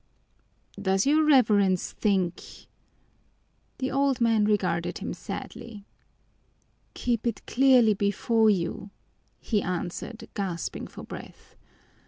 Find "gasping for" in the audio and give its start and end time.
10.33-11.03